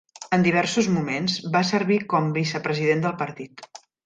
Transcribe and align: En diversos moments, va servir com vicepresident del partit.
En 0.35 0.45
diversos 0.45 0.87
moments, 0.95 1.35
va 1.57 1.63
servir 1.73 2.01
com 2.15 2.33
vicepresident 2.41 3.05
del 3.09 3.15
partit. 3.25 3.69